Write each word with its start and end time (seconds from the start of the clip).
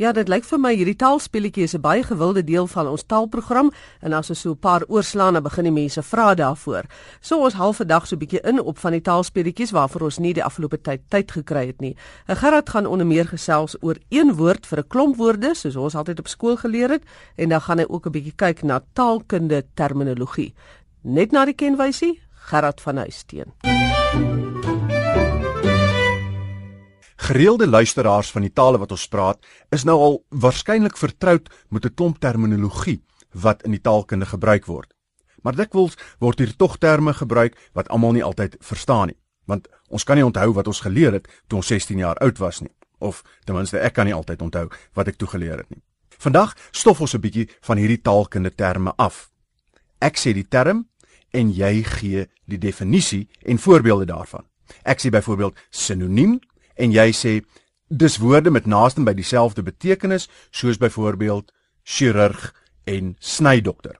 Ja, 0.00 0.14
dit 0.16 0.30
lyk 0.32 0.46
vir 0.48 0.56
my 0.56 0.70
hierdie 0.72 0.96
taalspelletjie 0.96 1.66
is 1.68 1.74
'n 1.76 1.80
baie 1.84 2.02
gewilde 2.02 2.40
deel 2.42 2.66
van 2.66 2.86
ons 2.88 3.02
taalprogram 3.04 3.70
en 4.00 4.12
as 4.12 4.30
ons 4.30 4.40
so 4.40 4.50
'n 4.52 4.58
paar 4.58 4.82
oorslaan 4.88 5.34
dan 5.34 5.42
begin 5.42 5.64
die 5.64 5.72
mense 5.72 6.02
vra 6.02 6.34
daarvoor. 6.34 6.84
So 7.20 7.44
ons 7.44 7.54
halfe 7.54 7.84
dag 7.84 8.06
so 8.06 8.16
'n 8.16 8.18
bietjie 8.18 8.40
in 8.40 8.60
op 8.60 8.78
van 8.78 8.92
die 8.92 9.02
taalspelletjies 9.02 9.70
waarvoor 9.70 10.00
ons 10.00 10.18
nie 10.18 10.32
die 10.32 10.44
afgelope 10.44 10.80
tyd 10.80 11.00
tyd 11.08 11.30
gekry 11.30 11.66
het 11.66 11.80
nie. 11.80 11.96
En 12.26 12.36
Gerard 12.36 12.70
gaan 12.70 12.86
onder 12.86 13.06
meer 13.06 13.26
gesels 13.26 13.76
oor 13.80 13.96
een 14.08 14.34
woord 14.36 14.66
vir 14.66 14.78
'n 14.78 14.88
klomp 14.88 15.16
woorde 15.16 15.54
soos 15.54 15.76
ons 15.76 15.94
altyd 15.94 16.18
op 16.18 16.28
skool 16.28 16.56
geleer 16.56 16.90
het 16.90 17.02
en 17.36 17.48
dan 17.48 17.60
gaan 17.60 17.78
hy 17.78 17.84
ook 17.88 18.06
'n 18.06 18.10
bietjie 18.12 18.36
kyk 18.36 18.62
na 18.62 18.80
taalkunde 18.94 19.64
terminologie. 19.74 20.54
Net 21.02 21.30
na 21.30 21.44
die 21.44 21.54
kenwysie, 21.54 22.20
Gerard 22.32 22.80
van 22.80 22.96
Huisteen. 22.96 23.52
Gereelde 27.20 27.66
luisteraars 27.68 28.30
van 28.30 28.46
die 28.46 28.52
tale 28.52 28.78
wat 28.80 28.94
ons 28.96 29.08
praat, 29.08 29.42
is 29.68 29.84
nou 29.84 29.96
al 30.00 30.14
waarskynlik 30.40 30.96
vertroud 30.96 31.50
met 31.68 31.84
'n 31.84 31.94
klomp 31.94 32.18
terminologie 32.18 33.02
wat 33.32 33.62
in 33.62 33.70
die 33.70 33.80
taalkunde 33.80 34.26
gebruik 34.26 34.66
word. 34.66 34.94
Maar 35.42 35.54
dikwels 35.54 35.96
word 36.18 36.38
hier 36.38 36.56
tog 36.56 36.78
terme 36.78 37.12
gebruik 37.12 37.70
wat 37.72 37.88
almal 37.88 38.12
nie 38.12 38.24
altyd 38.24 38.56
verstaan 38.60 39.06
nie, 39.06 39.16
want 39.44 39.68
ons 39.88 40.04
kan 40.04 40.16
nie 40.16 40.24
onthou 40.24 40.52
wat 40.52 40.66
ons 40.66 40.80
geleer 40.80 41.12
het 41.12 41.28
toe 41.46 41.56
ons 41.56 41.66
16 41.66 41.98
jaar 41.98 42.16
oud 42.16 42.38
was 42.38 42.60
nie, 42.60 42.72
of 42.98 43.22
ten 43.44 43.54
minste 43.54 43.78
ek 43.78 43.92
kan 43.92 44.06
nie 44.06 44.14
altyd 44.14 44.42
onthou 44.42 44.68
wat 44.92 45.08
ek 45.08 45.16
toe 45.16 45.28
geleer 45.28 45.58
het 45.58 45.70
nie. 45.70 45.82
Vandag 46.18 46.56
stof 46.70 47.00
ons 47.00 47.14
'n 47.14 47.20
bietjie 47.20 47.48
van 47.60 47.76
hierdie 47.76 48.02
taalkunde 48.02 48.54
terme 48.54 48.92
af. 48.96 49.30
Ek 49.98 50.16
sê 50.16 50.32
die 50.32 50.48
term 50.48 50.88
en 51.30 51.50
jy 51.52 51.82
gee 51.82 52.28
die 52.46 52.58
definisie 52.58 53.28
en 53.42 53.58
voorbeelde 53.58 54.04
daarvan. 54.04 54.44
Ek 54.84 55.00
sê 55.00 55.10
byvoorbeeld 55.10 55.58
sinoniem 55.70 56.40
en 56.80 56.92
jy 56.92 57.10
sê 57.12 57.32
dis 57.90 58.18
woorde 58.22 58.50
met 58.50 58.66
naaste 58.66 59.02
by 59.04 59.14
dieselfde 59.18 59.62
betekenis 59.66 60.28
soos 60.50 60.78
byvoorbeeld 60.78 61.52
chirurg 61.82 62.50
en 62.84 63.16
snydokter. 63.18 63.98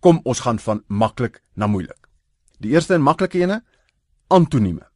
Kom 0.00 0.20
ons 0.24 0.40
gaan 0.44 0.58
van 0.58 0.82
maklik 0.86 1.40
na 1.54 1.66
moeilik. 1.66 2.08
Die 2.60 2.72
eerste 2.76 2.94
en 2.94 3.04
maklike 3.04 3.40
ene 3.40 3.62
antonieme. 4.28 4.86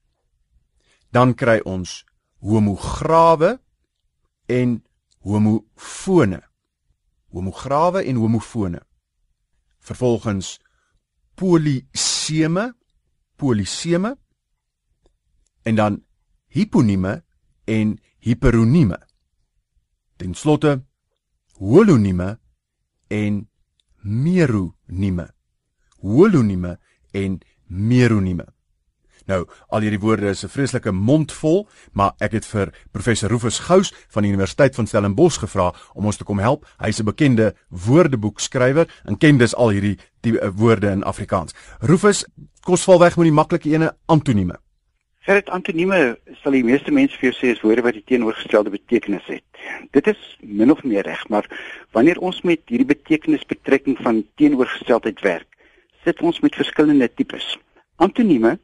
Dan 1.11 1.34
kry 1.34 1.58
ons 1.64 2.05
homograwe 2.41 3.58
en 4.47 4.78
homofone. 5.27 6.41
Homograwe 7.31 8.05
en 8.05 8.16
homofone. 8.16 8.81
Vervolgens 9.81 10.58
poliseme, 11.34 12.75
poliseme 13.36 14.16
en 15.62 15.75
dan 15.75 16.05
hiponieme 16.51 17.23
en 17.65 17.98
hiperonieme. 18.19 18.98
Ten 20.17 20.34
slotte 20.34 20.81
holonieme 21.59 22.39
en 23.09 23.48
meronieme. 24.03 25.28
Holonieme 26.01 26.78
en 27.12 27.41
meronieme. 27.67 28.47
Nou, 29.31 29.45
al 29.71 29.84
hierdie 29.84 30.01
woorde 30.01 30.31
is 30.31 30.45
'n 30.45 30.48
vreeslike 30.48 30.91
mondvol, 30.91 31.69
maar 31.93 32.12
ek 32.19 32.33
het 32.33 32.47
vir 32.47 32.75
professor 32.91 33.28
Rufus 33.28 33.59
Gous 33.59 33.93
van 34.09 34.23
die 34.23 34.33
Universiteit 34.33 34.75
van 34.75 34.87
Stellenbosch 34.87 35.39
gevra 35.39 35.75
om 35.95 36.05
ons 36.05 36.17
te 36.17 36.25
kom 36.25 36.39
help. 36.39 36.67
Hy's 36.78 37.01
'n 37.01 37.05
bekende 37.05 37.55
woordeboekskrywer 37.69 39.03
en 39.05 39.19
ken 39.19 39.39
dus 39.39 39.55
al 39.55 39.71
hierdie 39.71 39.98
die 40.21 40.39
eh, 40.39 40.51
woorde 40.55 40.91
in 40.91 41.05
Afrikaans. 41.05 41.55
Rufus, 41.78 42.25
kosval 42.61 42.98
weg 42.98 43.17
met 43.17 43.25
die 43.25 43.33
maklike 43.33 43.71
ene 43.71 43.97
antonieme. 44.06 44.59
Gerrit 45.20 45.50
antonieme 45.52 46.16
sal 46.40 46.54
die 46.56 46.64
meeste 46.64 46.92
mense 46.96 47.18
vir 47.20 47.26
jou 47.28 47.34
sê 47.36 47.50
is 47.52 47.58
woorde 47.60 47.82
wat 47.84 47.96
die 47.98 48.06
teenoorgestelde 48.08 48.70
betekenis 48.72 49.26
het. 49.28 49.44
Dit 49.92 50.06
is 50.08 50.20
min 50.40 50.72
of 50.72 50.80
meer 50.80 51.04
reg, 51.04 51.26
maar 51.28 51.44
wanneer 51.92 52.22
ons 52.24 52.38
met 52.48 52.62
hierdie 52.72 52.88
betekenisbetrekking 52.88 53.98
van 54.00 54.22
teenoorgesteldheid 54.41 55.20
werk, 55.20 55.58
sit 56.06 56.22
ons 56.24 56.41
met 56.41 56.56
verskillende 56.56 57.10
tipes. 57.12 57.50
Antonieme 58.00 58.54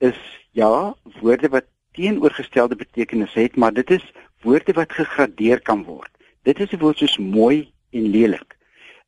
is 0.00 0.16
ja, 0.56 0.94
woorde 1.20 1.52
wat 1.52 1.68
teenoorgestelde 2.00 2.80
betekenis 2.80 3.36
het, 3.36 3.60
maar 3.60 3.76
dit 3.76 3.92
is 3.98 4.08
woorde 4.40 4.72
wat 4.72 4.96
gegradeer 4.96 5.60
kan 5.60 5.84
word. 5.84 6.08
Dit 6.48 6.64
is 6.64 6.72
'n 6.72 6.80
woord 6.80 6.96
soos 6.96 7.18
mooi 7.18 7.68
en 7.92 8.08
lelik. 8.16 8.56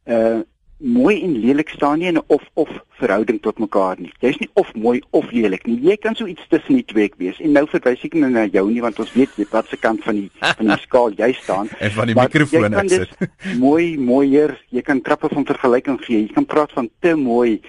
Uh 0.04 0.44
mooi 0.78 1.22
en 1.22 1.34
lelik 1.42 1.68
staan 1.68 1.98
nie 1.98 2.06
in 2.06 2.16
'n 2.16 2.22
of 2.26 2.42
of 2.54 2.68
verhouding 2.88 3.40
tot 3.42 3.58
mekaar 3.58 3.96
nie. 4.00 4.12
Jy's 4.20 4.38
nie 4.38 4.50
of 4.54 4.74
mooi 4.74 5.02
of 5.10 5.30
lelik 5.30 5.66
nie. 5.66 5.80
Jy 5.80 5.96
kan 5.96 6.14
so 6.14 6.26
iets 6.26 6.48
tussen 6.48 6.74
die 6.74 6.84
twee 6.84 7.12
wees. 7.16 7.40
En 7.40 7.52
nou 7.52 7.66
verwys 7.66 8.04
ek 8.04 8.14
nou 8.14 8.30
na 8.30 8.46
jou 8.46 8.70
nie 8.70 8.80
want 8.80 8.98
ons 8.98 9.12
weet 9.12 9.30
wat 9.50 9.66
se 9.68 9.76
kant 9.76 10.02
van 10.04 10.14
die 10.14 10.30
van 10.40 10.66
die 10.66 10.78
skaal 10.78 11.10
jy 11.10 11.32
staan. 11.32 11.68
en 11.78 11.90
van 11.90 12.06
die 12.06 12.14
mikrofoon 12.14 12.74
ek 12.74 12.88
sit. 12.88 13.10
mooi, 13.66 13.98
mooier. 13.98 14.58
Jy 14.70 14.82
kan 14.82 15.00
trappe 15.00 15.28
van 15.28 15.44
vergelyking 15.44 15.98
gee. 16.04 16.20
Jy 16.26 16.32
kan 16.32 16.46
praat 16.46 16.72
van 16.72 16.90
te 17.00 17.14
mooi, 17.14 17.60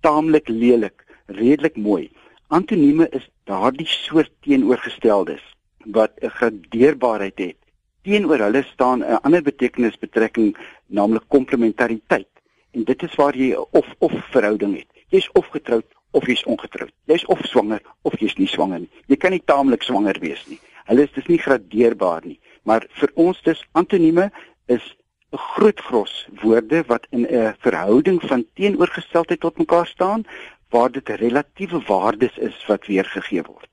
taamlik 0.00 0.48
lelik, 0.48 1.04
redelik 1.26 1.76
mooi. 1.76 2.10
Antonieme 2.48 3.08
is 3.10 3.28
daardie 3.44 3.86
soort 3.86 4.32
teenoorgesteldes 4.42 5.42
wat 5.86 6.12
'n 6.20 6.28
gradeerbaarheid 6.28 7.38
het. 7.38 7.56
Teenoor 8.02 8.38
hulle 8.38 8.62
staan 8.62 9.00
'n 9.00 9.20
ander 9.22 9.42
betekenisbetrekking, 9.42 10.56
naamlik 10.86 11.24
komplementariteit. 11.28 12.28
En 12.70 12.84
dit 12.84 13.02
is 13.02 13.14
waar 13.14 13.36
jy 13.36 13.54
'n 13.54 13.66
of 13.70 13.86
of 13.98 14.12
verhouding 14.30 14.76
het. 14.76 14.86
Jy's 15.08 15.30
of 15.32 15.46
getroud 15.46 15.86
of 16.10 16.26
jy's 16.26 16.44
ongetroud. 16.44 16.92
Jy's 17.04 17.24
of 17.26 17.40
swanger 17.42 17.82
of 18.02 18.18
jy's 18.20 18.36
nie 18.36 18.46
swanger 18.46 18.78
nie. 18.78 18.90
Jy 19.06 19.16
kan 19.16 19.30
nie 19.30 19.42
taamlik 19.44 19.82
swanger 19.82 20.18
wees 20.20 20.46
nie. 20.46 20.60
Hulle 20.90 21.02
is 21.02 21.12
dis 21.14 21.26
nie 21.26 21.38
gradeerbaar 21.38 22.26
nie. 22.26 22.40
Maar 22.62 22.86
vir 23.00 23.10
ons 23.14 23.42
dis 23.42 23.64
antonieme 23.72 24.30
is 24.66 24.96
'n 25.32 25.36
groot 25.36 25.80
gros 25.80 26.28
woorde 26.42 26.82
wat 26.86 27.06
in 27.10 27.26
'n 27.26 27.54
verhouding 27.58 28.20
van 28.22 28.46
teenoorgesteldheid 28.54 29.40
tot 29.40 29.58
mekaar 29.58 29.86
staan 29.86 30.24
waar 30.70 30.90
dit 30.90 31.08
relatiewe 31.08 31.82
waardes 31.86 32.38
is 32.38 32.66
wat 32.66 32.86
weergegee 32.86 33.42
word. 33.42 33.68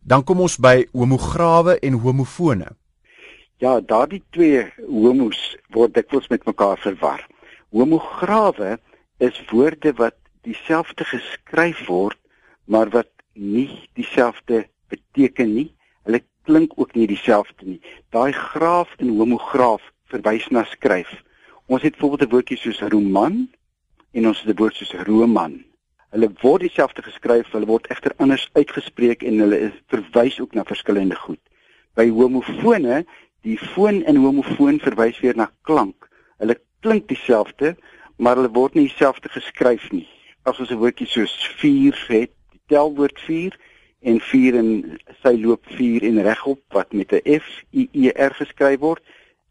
Dan 0.00 0.24
kom 0.24 0.40
ons 0.40 0.56
by 0.56 0.86
homograwe 0.92 1.78
en 1.78 1.92
homofone. 1.92 2.66
Ja, 3.56 3.80
daardie 3.80 4.22
twee 4.30 4.72
homos 4.88 5.56
word 5.68 5.94
dikwels 5.94 6.28
met 6.28 6.44
mekaar 6.44 6.78
verwar. 6.78 7.26
Homograwe 7.70 8.78
is 9.18 9.36
woorde 9.50 9.92
wat 9.92 10.16
dieselfde 10.42 11.04
geskryf 11.04 11.86
word, 11.86 12.18
maar 12.64 12.90
wat 12.90 13.10
nie 13.34 13.68
dieselfde 13.94 14.64
beteken 14.88 15.54
nie. 15.54 15.68
Hulle 16.02 16.22
klink 16.48 16.74
ook 16.76 16.94
nie 16.94 17.06
dieselfde 17.06 17.66
nie. 17.66 17.80
Daai 18.10 18.32
graaf 18.32 18.94
in 18.98 19.14
homograaf 19.18 19.84
verwys 20.10 20.48
na 20.50 20.64
skryf. 20.66 21.10
Ons 21.70 21.82
het 21.86 21.94
byvoorbeeld 21.94 22.28
'n 22.28 22.32
woordjie 22.34 22.58
soos 22.58 22.80
roman 22.80 23.48
en 24.12 24.26
ons 24.26 24.40
het 24.42 24.50
'n 24.50 24.58
woord 24.58 24.74
soos 24.74 24.94
roman. 25.06 25.64
Hulle 26.10 26.30
word 26.42 26.60
dieselfde 26.60 27.02
geskryf, 27.02 27.52
hulle 27.52 27.66
word 27.66 27.86
egter 27.86 28.12
anders 28.16 28.48
uitgespreek 28.52 29.22
en 29.22 29.38
hulle 29.38 29.58
is 29.68 29.76
verwys 29.86 30.40
ook 30.40 30.54
na 30.54 30.64
verskillende 30.64 31.14
goed. 31.14 31.38
By 31.94 32.08
homofone, 32.08 33.04
die 33.46 33.58
foon 33.58 34.02
in 34.02 34.16
homofoon 34.16 34.80
verwys 34.80 35.20
weer 35.20 35.36
na 35.36 35.50
klank. 35.62 36.08
Hulle 36.38 36.58
klink 36.80 37.08
dieselfde, 37.08 37.76
maar 38.16 38.36
hulle 38.36 38.52
word 38.52 38.74
nie 38.74 38.88
dieselfde 38.88 39.28
geskryf 39.28 39.90
nie. 39.92 40.08
As 40.42 40.58
ons 40.58 40.70
'n 40.70 40.80
woordjie 40.80 41.06
soos 41.06 41.34
4 41.60 42.04
het, 42.08 42.30
die 42.52 42.60
telwoord 42.66 43.20
4 43.20 43.58
en 44.00 44.20
4 44.20 44.54
in 44.54 44.98
sy 45.22 45.34
loop 45.36 45.64
4 45.76 46.02
en 46.02 46.22
regop 46.22 46.60
wat 46.72 46.92
met 46.92 47.12
'n 47.12 47.40
F 47.40 47.64
I 47.72 47.88
E 47.92 48.12
R 48.16 48.34
geskryf 48.34 48.78
word, 48.80 49.02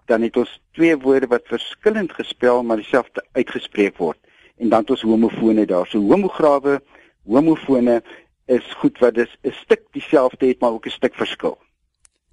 dan 0.06 0.22
het 0.22 0.38
ons 0.38 0.62
twee 0.72 0.98
woorde 0.98 1.28
wat 1.28 1.46
verskillend 1.46 2.12
gespel 2.12 2.64
maar 2.64 2.82
dieselfde 2.82 3.26
uitgespreek 3.32 3.98
word. 3.98 4.18
En 4.58 4.70
dan 4.70 4.80
het 4.80 4.90
ons 4.90 5.02
homofone 5.02 5.66
daar. 5.66 5.88
So 5.88 6.00
homograwe, 6.00 6.82
homofone 7.26 8.04
is 8.46 8.74
goed 8.82 8.98
wat 9.00 9.14
dis 9.14 9.38
'n 9.44 9.52
stuk 9.52 9.84
dieselfde 9.92 10.48
het 10.48 10.60
maar 10.60 10.72
ook 10.72 10.86
'n 10.86 10.90
stuk 10.90 11.16
verskil. 11.16 11.58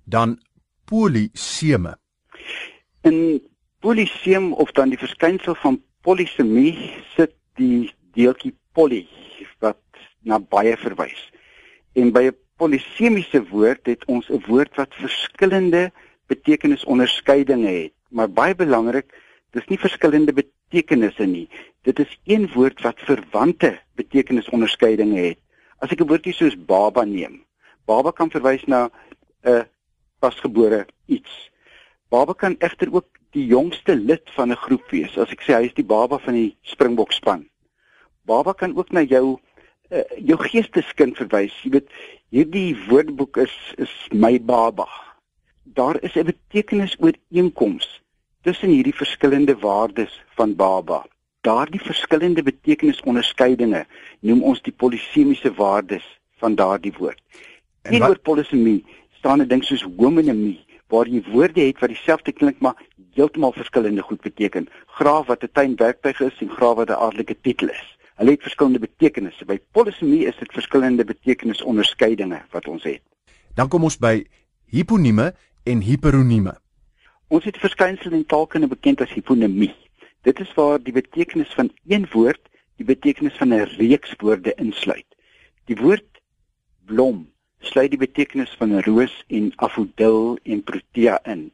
Dan 0.05 0.41
poliseme. 0.85 1.99
In 3.03 3.43
poliseum 3.87 4.53
of 4.53 4.73
dan 4.75 4.91
die 4.91 4.99
verskynsel 4.99 5.55
van 5.63 5.77
polisemie 6.03 6.73
sit 7.15 7.37
die 7.61 7.93
deeltjie 8.19 8.51
poly 8.75 9.05
wat 9.63 9.79
na 10.27 10.41
baie 10.43 10.75
verwys. 10.81 11.21
En 11.95 12.11
by 12.11 12.25
'n 12.27 12.37
polisemiese 12.59 13.41
woord 13.53 13.87
het 13.87 14.03
ons 14.07 14.27
'n 14.31 14.43
woord 14.49 14.75
wat 14.75 14.91
verskillende 14.95 15.93
betekenisonderskeidinge 16.27 17.71
het, 17.83 17.95
maar 18.11 18.29
baie 18.29 18.55
belangrik, 18.55 19.07
dis 19.53 19.69
nie 19.69 19.79
verskillende 19.79 20.33
betekenisse 20.33 21.27
nie. 21.27 21.49
Dit 21.83 21.99
is 21.99 22.19
een 22.25 22.51
woord 22.55 22.83
wat 22.83 22.99
verwante 22.99 23.79
betekenisonderskeidinge 23.95 25.21
het. 25.21 25.39
As 25.79 25.91
ek 25.91 26.01
'n 26.01 26.09
woordjie 26.09 26.35
soos 26.35 26.57
baba 26.57 27.05
neem, 27.05 27.45
baba 27.87 28.11
kan 28.11 28.31
verwys 28.31 28.65
na 28.67 28.91
'n 29.45 29.65
pasgebore 30.19 30.87
iets. 31.07 31.51
Baba 32.09 32.33
kan 32.33 32.57
egter 32.59 32.89
ook 32.93 33.07
die 33.37 33.47
jongste 33.47 33.95
lid 33.95 34.25
van 34.37 34.51
'n 34.51 34.63
groep 34.67 34.91
wees. 34.91 35.17
As 35.19 35.31
ek 35.31 35.43
sê 35.45 35.55
hy 35.55 35.65
is 35.69 35.75
die 35.77 35.85
baba 35.85 36.19
van 36.19 36.35
die 36.35 36.57
Springbok 36.63 37.13
span. 37.13 37.49
Baba 38.25 38.53
kan 38.53 38.77
ook 38.77 38.91
na 38.93 39.03
jou 39.03 39.39
uh, 39.91 40.03
jou 40.19 40.39
geesteskind 40.39 41.17
verwys. 41.17 41.55
Jy 41.63 41.71
weet, 41.71 41.91
hierdie 42.31 42.77
woordeboek 42.89 43.37
is 43.37 43.57
is 43.79 43.93
my 44.13 44.41
baba. 44.41 44.89
daar 45.77 46.03
is 46.03 46.15
'n 46.15 46.25
betekenisooreenkoms 46.25 48.03
tussen 48.43 48.69
hierdie 48.69 48.95
verskillende 48.95 49.59
waardes 49.59 50.23
van 50.35 50.57
baba. 50.57 51.07
Daardie 51.41 51.81
verskillende 51.81 52.43
betekenisonderskeidinge 52.43 53.87
noem 54.21 54.43
ons 54.43 54.63
die 54.63 54.73
polisemiese 54.73 55.55
waardes 55.55 56.21
van 56.37 56.55
daardie 56.55 56.93
woord. 56.99 57.23
Teenoor 57.83 58.19
polisemie 58.19 58.85
staan 59.19 59.41
'n 59.41 59.49
ding 59.49 59.65
soos 59.65 59.87
homonimie 59.97 60.65
waar 60.89 61.09
jy 61.09 61.23
woorde 61.33 61.61
het 61.61 61.81
wat 61.81 61.89
dieselfde 61.89 62.33
klink 62.33 62.59
maar 62.61 62.79
heeltemal 63.15 63.53
verskillende 63.53 64.03
goed 64.03 64.21
beteken. 64.21 64.69
Graaf 64.87 65.27
wat 65.27 65.43
'n 65.43 65.53
tuinwerktuig 65.53 66.21
is 66.21 66.41
en 66.41 66.51
graaf 66.51 66.77
wat 66.77 66.89
'n 66.89 67.03
aardelike 67.05 67.37
titel 67.41 67.69
is. 67.69 67.99
Hulle 68.15 68.31
het 68.31 68.43
verskillende 68.43 68.79
betekenisse. 68.79 69.45
By 69.45 69.59
polisemie 69.73 70.27
is 70.27 70.37
dit 70.37 70.53
verskillende 70.53 71.05
betekenisonderskeidinge 71.05 72.43
wat 72.51 72.69
ons 72.69 72.83
het. 72.83 73.03
Dan 73.55 73.69
kom 73.69 73.83
ons 73.83 73.99
by 73.99 74.27
hiponieme 74.67 75.35
en 75.65 75.81
hiperonieme. 75.81 76.55
Ons 77.29 77.45
het 77.45 77.59
verskynsel 77.59 78.13
in 78.13 78.27
taalkunde 78.27 78.69
bekend 78.69 79.01
as 79.01 79.13
hiponimie. 79.13 79.75
Dit 80.23 80.41
is 80.41 80.55
waar 80.55 80.83
die 80.83 80.93
betekenis 80.93 81.55
van 81.55 81.71
een 81.87 82.07
woord 82.13 82.41
die 82.77 82.87
betekenis 82.87 83.37
van 83.37 83.55
'n 83.55 83.69
reeks 83.79 84.15
woorde 84.19 84.55
insluit. 84.55 85.07
Die 85.65 85.77
woord 85.77 86.21
blom 86.85 87.33
sluit 87.61 87.91
die 87.91 88.01
betekenis 88.01 88.55
van 88.59 88.81
roos 88.87 89.15
en 89.29 89.53
afodil 89.57 90.39
en 90.43 90.63
protea 90.63 91.19
in. 91.25 91.51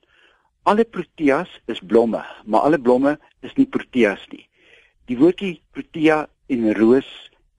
Alle 0.62 0.84
proteas 0.84 1.60
is 1.66 1.80
blomme, 1.80 2.22
maar 2.44 2.60
alle 2.60 2.78
blomme 2.78 3.18
is 3.40 3.54
nie 3.58 3.66
proteas 3.66 4.22
nie. 4.30 4.46
Die 5.10 5.18
woordjie 5.18 5.60
protea 5.74 6.26
en 6.46 6.68
roos 6.78 7.08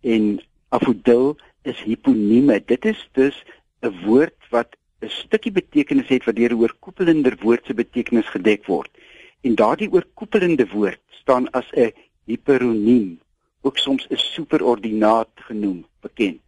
en 0.01 0.39
afodil 0.69 1.35
is 1.67 1.81
hiponieme. 1.83 2.59
Dit 2.65 2.85
is 2.85 3.01
dus 3.19 3.43
'n 3.81 3.91
woord 4.05 4.39
wat 4.49 4.75
'n 5.01 5.09
stukkie 5.09 5.51
betekenis 5.51 6.07
het 6.07 6.23
wat 6.25 6.35
deur 6.35 6.53
'n 6.53 6.61
oorkoepelende 6.63 7.35
woord 7.41 7.65
se 7.65 7.73
betekenis 7.73 8.29
gedek 8.35 8.65
word. 8.65 8.91
En 9.41 9.55
daardie 9.55 9.91
oorkoepelende 9.91 10.67
woord 10.67 11.01
staan 11.09 11.49
as 11.51 11.67
'n 11.75 11.91
hiperoniem, 12.25 13.19
ook 13.61 13.77
soms 13.77 14.07
'n 14.07 14.15
superordinaat 14.15 15.31
genoem, 15.35 15.85
bekend. 15.99 16.42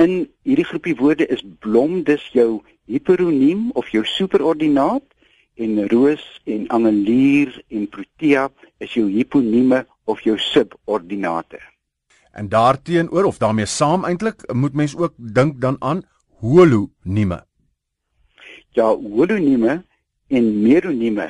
In 0.00 0.30
hierdie 0.42 0.64
groepie 0.64 0.94
woorde 0.96 1.26
is 1.26 1.42
blom 1.60 2.02
dus 2.02 2.24
jou 2.32 2.62
hiperoniem 2.88 3.70
of 3.76 3.88
jou 3.92 4.04
superordinaat 4.08 5.04
en 5.60 5.88
roos 5.88 6.22
en 6.48 6.64
angelier 6.72 7.52
en 7.68 7.88
protea 7.88 8.48
is 8.80 8.94
jou 8.94 9.10
hiponieme 9.10 9.84
of 10.04 10.20
jou 10.24 10.38
subordinate. 10.38 11.60
En 12.32 12.48
daarteenoor 12.48 13.24
of 13.24 13.38
daarmee 13.38 13.66
saam 13.66 14.04
eintlik 14.08 14.52
moet 14.52 14.72
mens 14.72 14.96
ook 14.96 15.12
dink 15.16 15.60
dan 15.60 15.76
aan 15.78 16.02
holonieme. 16.40 17.44
Ja, 18.72 18.88
holonieme 18.96 19.82
en 20.28 20.62
meronieme 20.62 21.28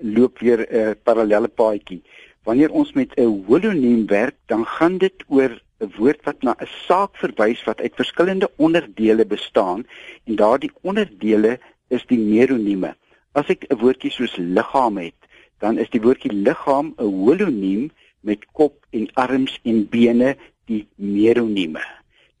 loop 0.00 0.38
weer 0.38 0.64
'n 0.64 0.76
uh, 0.76 0.90
parallelle 1.02 1.48
paadjie. 1.48 2.02
Wanneer 2.42 2.70
ons 2.70 2.92
met 2.92 3.12
'n 3.16 3.44
holoniem 3.46 4.06
werk, 4.06 4.36
dan 4.46 4.64
gaan 4.66 4.98
dit 4.98 5.24
oor 5.28 5.60
'n 5.80 5.90
woord 5.96 6.20
wat 6.26 6.42
na 6.42 6.52
'n 6.58 6.70
saak 6.86 7.12
verwys 7.22 7.60
wat 7.68 7.80
uit 7.80 7.94
verskillende 7.94 8.48
onderdele 8.56 9.24
bestaan 9.34 9.86
en 10.26 10.36
daardie 10.36 10.72
onderdele 10.82 11.52
is 11.96 12.06
die 12.12 12.18
meronieme. 12.18 12.90
As 13.38 13.46
ek 13.54 13.66
'n 13.68 13.78
woordjie 13.82 14.10
soos 14.10 14.34
liggaam 14.36 14.96
het, 14.98 15.20
dan 15.62 15.78
is 15.78 15.90
die 15.94 16.02
woordjie 16.06 16.32
liggaam 16.32 16.94
'n 16.96 17.12
holoniem 17.22 17.90
met 18.20 18.46
kop 18.58 18.74
en 18.90 19.06
arms 19.14 19.60
en 19.62 19.88
bene 19.88 20.36
die 20.66 20.86
meronieme. 20.96 21.84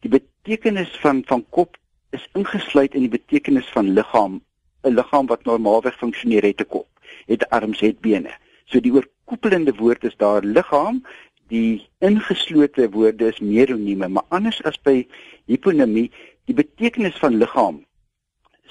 Die 0.02 0.10
betekenis 0.10 0.90
van 1.02 1.22
van 1.30 1.44
kop 1.50 1.78
is 2.10 2.28
ingesluit 2.34 2.94
in 2.94 3.06
die 3.06 3.16
betekenis 3.18 3.68
van 3.76 3.94
liggaam. 3.98 4.42
'n 4.82 4.94
Liggaam 4.98 5.26
wat 5.26 5.44
normaalweg 5.44 5.96
funksioneer 5.98 6.42
het 6.42 6.60
'n 6.60 6.72
kop, 6.74 6.88
het 7.26 7.50
arms, 7.50 7.80
het 7.80 8.00
bene. 8.00 8.32
So 8.64 8.80
die 8.80 8.92
oorkoepelende 8.92 9.74
woord 9.74 10.04
is 10.04 10.16
daar 10.16 10.42
liggaam 10.42 11.04
die 11.48 11.88
ingeslote 12.04 12.90
woorde 12.90 13.28
is 13.32 13.40
meronieme, 13.40 14.08
maar 14.08 14.24
anders 14.28 14.62
as 14.68 14.78
by 14.84 15.06
hiponimie, 15.46 16.10
die 16.48 16.56
betekenis 16.56 17.16
van 17.20 17.38
liggaam 17.40 17.84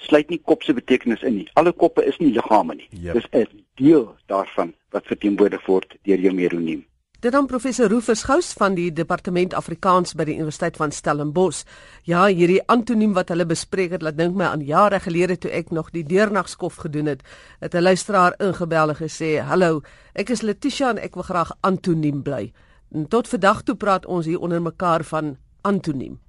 sluit 0.07 0.29
nie 0.29 0.41
kop 0.45 0.63
se 0.63 0.75
betekenis 0.77 1.23
in 1.25 1.39
nie. 1.41 1.47
Alle 1.57 1.73
koppe 1.73 2.05
is 2.05 2.19
nie 2.21 2.33
liggame 2.35 2.77
nie. 2.77 2.89
Yep. 2.91 3.13
Dis 3.17 3.29
'n 3.31 3.63
deel 3.81 4.15
daarvan 4.27 4.73
wat 4.91 5.05
verteenwoordig 5.05 5.65
word 5.65 5.97
deur 6.03 6.19
jou 6.19 6.33
meroniem. 6.33 6.85
Dit 7.19 7.31
dan 7.31 7.47
professor 7.47 7.87
Rufus 7.89 8.23
Gous 8.23 8.53
van 8.53 8.75
die 8.75 8.93
departement 8.93 9.53
Afrikaans 9.53 10.13
by 10.13 10.23
die 10.23 10.35
Universiteit 10.35 10.75
van 10.77 10.91
Stellenbosch. 10.91 11.63
Ja, 12.03 12.27
hierdie 12.27 12.61
antoniem 12.67 13.13
wat 13.13 13.29
hulle 13.29 13.45
bespreek 13.45 13.91
het, 13.91 14.01
laat 14.01 14.17
dink 14.17 14.35
my 14.35 14.45
aan 14.45 14.61
jare 14.61 14.99
gelede 14.99 15.37
toe 15.37 15.51
ek 15.51 15.71
nog 15.71 15.89
die 15.91 16.03
deurnagskof 16.03 16.75
gedoen 16.75 17.05
het, 17.05 17.23
het 17.59 17.73
'n 17.73 17.81
luisteraar 17.81 18.35
ingebel 18.37 18.89
en 18.89 18.95
gesê: 18.95 19.41
"Hallo, 19.41 19.81
ek 20.13 20.29
is 20.29 20.41
Letitia 20.41 20.89
en 20.89 20.97
ek 20.97 21.15
wil 21.15 21.23
graag 21.23 21.51
antoniem 21.61 22.21
bly." 22.21 22.53
En 22.91 23.07
tot 23.07 23.27
vandag 23.27 23.63
toe 23.63 23.75
praat 23.75 24.05
ons 24.05 24.25
hier 24.25 24.39
onder 24.39 24.61
mekaar 24.61 25.03
van 25.03 25.37
antoniem. 25.61 26.19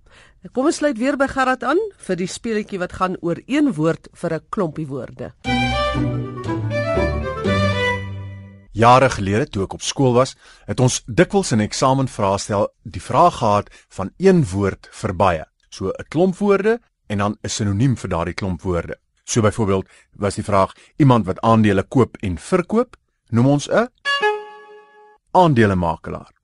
Kom 0.53 0.69
ons 0.71 0.77
sluit 0.81 0.99
weer 0.99 1.17
by 1.19 1.27
Gerard 1.31 1.65
aan 1.67 1.79
vir 2.07 2.17
die 2.19 2.29
speletjie 2.31 2.79
wat 2.79 2.95
gaan 2.99 3.17
oor 3.21 3.41
een 3.47 3.73
woord 3.75 4.09
vir 4.13 4.35
'n 4.35 4.47
klompie 4.49 4.87
woorde. 4.87 5.33
Jare 8.73 9.11
gelede 9.11 9.49
toe 9.51 9.65
ek 9.65 9.73
op 9.73 9.83
skool 9.83 10.13
was, 10.13 10.37
het 10.67 10.81
ons 10.81 11.03
dikwels 11.07 11.53
in 11.53 11.61
eksamenvraestel 11.61 12.69
die 12.83 13.03
vraag 13.03 13.39
gehad 13.39 13.71
van 13.89 14.11
een 14.19 14.45
woord 14.45 14.89
vir 14.91 15.15
baie. 15.15 15.45
So 15.69 15.89
'n 15.89 16.05
klomp 16.09 16.37
woorde 16.37 16.81
en 17.09 17.19
dan 17.19 17.37
'n 17.43 17.49
sinoniem 17.49 17.97
vir 17.97 18.11
daardie 18.11 18.35
klomp 18.35 18.63
woorde. 18.63 18.97
So 19.25 19.43
byvoorbeeld 19.43 19.89
was 20.17 20.35
die 20.35 20.45
vraag 20.45 20.73
iemand 20.97 21.27
wat 21.27 21.41
aandele 21.41 21.83
koop 21.83 22.17
en 22.21 22.39
verkoop, 22.39 22.97
noem 23.31 23.47
ons 23.47 23.69
'n 23.69 23.89
aandelemakelaar. 25.31 26.38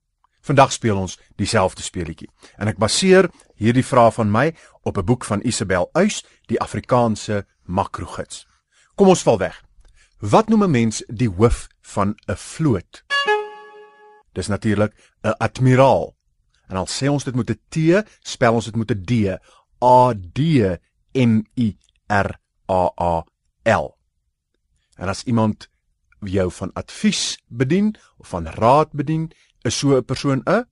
Vandag 0.45 0.71
speel 0.71 0.97
ons 0.97 1.17
dieselfde 1.41 1.81
speletjie 1.81 2.29
en 2.61 2.69
ek 2.69 2.77
baseer 2.77 3.31
hierdie 3.57 3.85
vraag 3.85 4.13
van 4.19 4.29
my 4.29 4.51
op 4.85 4.97
'n 4.97 5.05
boek 5.05 5.25
van 5.25 5.41
Isabel 5.41 5.89
Uys, 5.97 6.21
die 6.45 6.59
Afrikaanse 6.61 7.45
makrogids. 7.63 8.45
Kom 8.95 9.07
ons 9.07 9.23
val 9.23 9.39
weg. 9.39 9.63
Wat 10.19 10.49
noem 10.49 10.63
'n 10.63 10.71
mens 10.71 11.03
die 11.07 11.29
hoof 11.29 11.67
van 11.81 12.15
'n 12.27 12.37
vloot? 12.37 13.03
Dis 14.33 14.47
natuurlik 14.47 14.93
'n 15.23 15.35
admiraal. 15.37 16.15
En 16.67 16.77
al 16.77 16.87
sê 16.87 17.07
ons 17.07 17.23
dit 17.23 17.35
met 17.35 17.49
'n 17.49 17.59
T, 17.69 18.05
spel 18.21 18.53
ons 18.53 18.65
dit 18.65 18.75
met 18.75 18.91
'n 18.91 19.03
D. 19.03 19.39
A 19.83 20.13
D 20.13 20.39
M 21.13 21.41
I 21.57 21.77
R 22.07 22.39
A 22.69 22.91
A 23.01 23.25
L. 23.63 23.97
En 24.95 25.07
as 25.07 25.23
iemand 25.23 25.69
jou 26.19 26.51
van 26.51 26.73
advies 26.73 27.37
bedien 27.47 27.95
of 28.17 28.27
van 28.27 28.47
raad 28.47 28.91
bedien, 28.91 29.31
is 29.65 29.77
so 29.77 29.97
'n 29.97 30.05
persoon 30.05 30.41
'n 30.45 30.65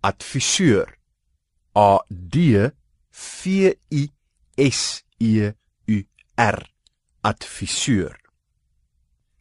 adviseur. 0.00 0.98
A 1.76 2.04
D 2.08 2.70
V 3.10 3.74
I 3.90 4.10
S 4.56 5.04
E 5.18 5.52
U 5.86 6.04
R 6.36 6.58
adviseur. 7.20 8.16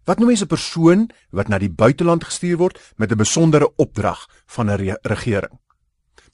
Wat 0.05 0.17
noem 0.17 0.27
mense 0.27 0.43
'n 0.43 0.47
persoon 0.47 1.09
wat 1.29 1.47
na 1.47 1.57
die 1.57 1.69
buiteland 1.69 2.23
gestuur 2.23 2.57
word 2.57 2.93
met 2.97 3.11
'n 3.11 3.17
besondere 3.17 3.75
opdrag 3.75 4.27
van 4.45 4.69
'n 4.69 4.75
re 4.75 4.99
regering? 5.01 5.51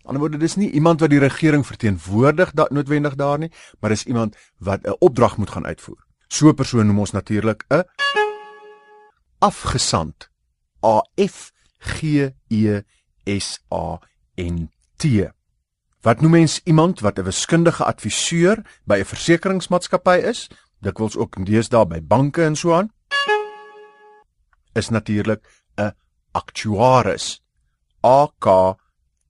Aan 0.05 0.13
die 0.13 0.21
ander 0.21 0.21
woorde 0.21 0.37
dis 0.37 0.55
nie 0.55 0.71
iemand 0.71 0.99
wat 0.99 1.09
die 1.09 1.19
regering 1.19 1.65
verteenwoordig 1.65 2.51
da 2.51 2.67
noodwendig 2.69 3.15
daar 3.15 3.37
nie, 3.39 3.51
maar 3.79 3.89
dis 3.89 4.05
iemand 4.05 4.35
wat 4.57 4.85
'n 4.87 4.95
opdrag 4.99 5.37
moet 5.37 5.49
gaan 5.49 5.65
uitvoer. 5.65 6.05
So 6.27 6.47
'n 6.47 6.55
persoon 6.55 6.85
noem 6.85 6.99
ons 6.99 7.11
natuurlik 7.11 7.65
'n 7.69 7.83
afgesant. 9.39 10.29
A 10.83 11.01
F 11.15 11.51
G 11.85 12.31
E 12.49 12.81
S 13.25 13.59
A 13.69 13.99
N 14.37 14.69
T. 14.97 15.05
Wat 16.01 16.21
noem 16.21 16.31
mens 16.31 16.61
iemand 16.63 16.99
wat 16.99 17.19
'n 17.19 17.23
wiskundige 17.23 17.83
adviseur 17.83 18.57
by 18.85 18.97
'n 18.99 19.05
versekeringsmaatskappy 19.05 20.17
is? 20.31 20.49
Dikwels 20.81 21.17
ook 21.17 21.45
deesdae 21.45 21.85
by 21.85 22.01
banke 22.01 22.43
en 22.43 22.55
so 22.55 22.73
aan. 22.73 22.91
Is 24.73 24.89
natuurlik 24.89 25.41
'n 25.77 25.95
aktuaris. 26.31 27.41
A 28.05 28.27
K 28.39 28.77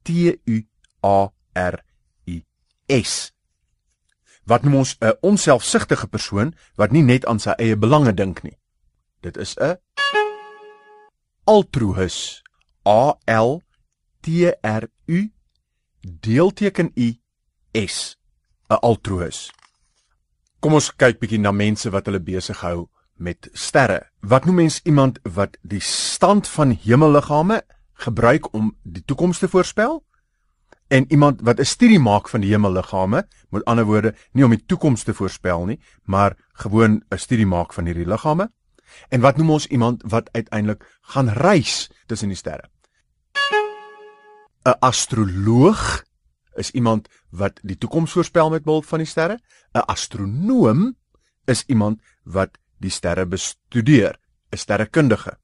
T 0.03 0.09
U 0.45 0.67
A 1.01 1.31
R 1.53 1.83
I 2.27 2.43
S. 2.87 3.31
Wat 4.43 4.63
noem 4.63 4.75
ons 4.75 4.97
'n 4.99 5.17
onselfsugtige 5.21 6.07
persoon 6.07 6.55
wat 6.75 6.91
nie 6.91 7.03
net 7.03 7.25
aan 7.25 7.39
sy 7.39 7.53
eie 7.57 7.75
belange 7.77 8.13
dink 8.13 8.43
nie? 8.43 8.57
Dit 9.21 9.37
is 9.37 9.55
'n 9.57 9.77
altruïs. 11.43 12.44
A 12.87 13.17
L 13.25 13.61
T 14.21 14.53
R 14.61 14.87
U 15.07 15.31
deelteken 16.21 16.91
U 16.95 17.13
S 17.71 18.17
'n 18.69 18.79
altruïs. 18.81 19.51
Kom 20.59 20.73
ons 20.73 20.91
kyk 20.95 21.19
bietjie 21.19 21.39
na 21.39 21.51
mense 21.51 21.89
wat 21.89 22.05
hulle 22.05 22.19
besig 22.19 22.61
hou 22.61 22.89
met 23.17 23.49
sterre. 23.53 24.09
Wat 24.21 24.45
noem 24.45 24.55
mens 24.55 24.79
iemand 24.83 25.19
wat 25.23 25.57
die 25.61 25.81
stand 25.81 26.47
van 26.47 26.77
hemelliggame 26.83 27.63
gebruik 27.93 28.53
om 28.53 28.77
die 28.83 29.03
toekoms 29.05 29.39
te 29.39 29.47
voorspel? 29.47 30.03
En 30.87 31.05
iemand 31.11 31.41
wat 31.41 31.59
'n 31.59 31.65
studie 31.65 31.99
maak 31.99 32.29
van 32.29 32.41
die 32.41 32.49
hemelliggame, 32.49 33.27
met 33.49 33.65
ander 33.65 33.85
woorde, 33.85 34.15
nie 34.31 34.43
om 34.43 34.49
die 34.49 34.65
toekoms 34.65 35.03
te 35.03 35.13
voorspel 35.13 35.65
nie, 35.65 35.79
maar 36.03 36.37
gewoon 36.53 37.03
'n 37.09 37.17
studie 37.17 37.45
maak 37.45 37.73
van 37.73 37.85
hierdie 37.85 38.07
liggame. 38.07 38.51
En 39.09 39.21
wat 39.21 39.37
noem 39.37 39.49
ons 39.49 39.67
iemand 39.67 40.03
wat 40.05 40.29
uiteindelik 40.31 40.97
gaan 41.01 41.29
reis 41.29 41.89
tussen 42.05 42.27
die 42.27 42.37
sterre? 42.37 42.69
'n 44.65 44.77
Astroloog 44.79 46.03
is 46.55 46.71
iemand 46.71 47.07
wat 47.29 47.59
die 47.61 47.77
toekoms 47.77 48.11
voorspel 48.11 48.49
met 48.49 48.63
behulp 48.63 48.85
van 48.85 48.99
die 48.99 49.07
sterre. 49.07 49.39
'n 49.73 49.85
Astronoom 49.85 50.95
is 51.45 51.63
iemand 51.67 52.01
wat 52.23 52.57
die 52.77 52.89
sterre 52.89 53.25
bestudeer, 53.25 54.19
'n 54.51 54.57
sterrekundige. 54.57 55.37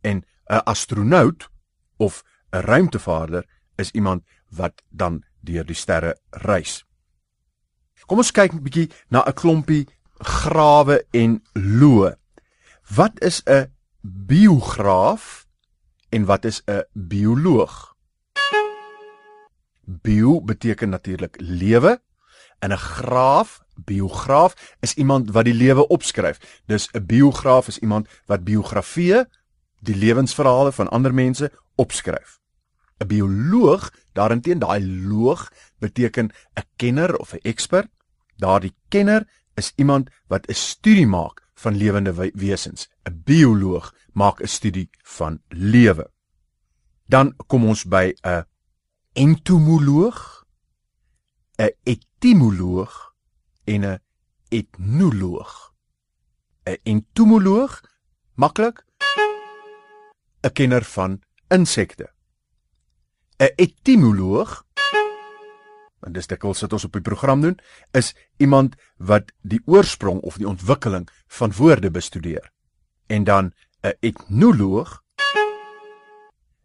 En 0.00 0.24
'n 0.50 0.64
astronaut 0.64 1.48
of 1.96 2.22
'n 2.50 2.58
ruimtevaarder 2.58 3.46
is 3.76 3.90
iemand 3.90 4.24
wat 4.48 4.82
dan 4.88 5.24
deur 5.40 5.66
die 5.66 5.74
sterre 5.74 6.18
reis. 6.30 6.84
Kom 8.06 8.18
ons 8.18 8.32
kyk 8.32 8.52
'n 8.52 8.62
bietjie 8.62 8.90
na 9.08 9.22
'n 9.26 9.32
klompie 9.32 9.88
grawe 10.18 11.06
en 11.10 11.42
loë. 11.52 12.16
Wat 12.94 13.20
is 13.20 13.42
'n 13.46 13.72
biograaf 14.02 15.46
en 16.10 16.24
wat 16.24 16.44
is 16.44 16.62
'n 16.66 16.84
bioloog? 16.92 17.93
Bio 19.86 20.40
beteken 20.42 20.88
natuurlik 20.88 21.36
lewe 21.40 22.02
en 22.58 22.72
'n 22.72 22.76
graaf, 22.76 23.60
biograaf 23.74 24.76
is 24.80 24.94
iemand 24.94 25.30
wat 25.30 25.44
die 25.44 25.54
lewe 25.54 25.88
opskryf. 25.88 26.62
Dus 26.66 26.88
'n 26.92 27.06
biograaf 27.06 27.68
is 27.68 27.78
iemand 27.78 28.08
wat 28.26 28.44
biografieë, 28.44 29.24
die 29.80 29.96
lewensverhale 29.96 30.72
van 30.72 30.88
ander 30.88 31.14
mense 31.14 31.52
opskryf. 31.74 32.40
'n 32.98 33.06
Bioloog, 33.06 33.90
daarenteen 34.12 34.58
daai 34.58 34.80
loog 35.06 35.52
beteken 35.78 36.30
'n 36.54 36.66
kenner 36.76 37.16
of 37.16 37.32
'n 37.32 37.42
ekspert. 37.42 37.88
Daardie 38.36 38.74
kenner 38.88 39.28
is 39.54 39.72
iemand 39.76 40.10
wat 40.26 40.46
'n 40.48 40.54
studie 40.54 41.06
maak 41.06 41.42
van 41.54 41.76
lewende 41.76 42.30
wesens. 42.34 42.88
'n 43.04 43.22
Bioloog 43.24 43.94
maak 44.12 44.40
'n 44.40 44.46
studie 44.46 44.88
van 45.02 45.42
lewe. 45.48 46.10
Dan 47.06 47.34
kom 47.46 47.64
ons 47.64 47.84
by 47.84 48.14
'n 48.22 48.44
entomoloog, 49.14 50.46
'n 51.56 51.72
etimoloog 51.82 53.14
en 53.64 53.84
'n 53.84 54.02
etnoloog. 54.48 55.74
'n 56.64 56.78
Entomoloog, 56.82 57.80
maklik 58.34 58.84
'n 60.40 60.52
kenner 60.52 60.84
van 60.84 61.22
insekte. 61.48 62.12
'n 63.38 63.52
Etimoloog, 63.56 64.66
en 66.00 66.12
dis 66.12 66.26
dikwels 66.26 66.60
wat 66.60 66.72
ons 66.72 66.84
op 66.84 66.92
die 66.92 67.00
program 67.00 67.40
doen, 67.40 67.58
is 67.90 68.14
iemand 68.36 68.74
wat 68.96 69.32
die 69.42 69.62
oorsprong 69.64 70.20
of 70.20 70.36
die 70.36 70.48
ontwikkeling 70.48 71.08
van 71.26 71.52
woorde 71.52 71.90
bestudeer. 71.90 72.52
En 73.06 73.24
dan 73.24 73.52
'n 73.80 73.96
etnoloog 74.00 75.02